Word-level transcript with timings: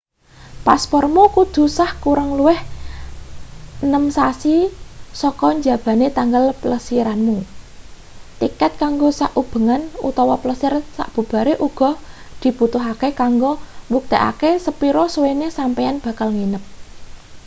paspormu 0.65 1.23
kudu 1.35 1.63
sah 1.77 1.91
kurang 2.03 2.29
luwih 2.37 2.59
6 3.85 4.17
sasi 4.17 4.55
sak 5.19 5.39
njabane 5.57 6.07
tanggal 6.17 6.45
plesiranmu. 6.61 7.37
tiket 8.39 8.71
kanggo 8.81 9.09
sak 9.19 9.31
ubengan/ 9.41 9.81
plesir 10.43 10.73
sabubare 10.95 11.53
uga 11.67 11.91
dibutuhke 12.41 13.09
kanggo 13.21 13.51
mbuktekake 13.89 14.51
sepira 14.65 15.03
suwene 15.13 15.45
sampeyan 15.57 15.97
bakal 16.05 16.29
nginep 16.35 16.63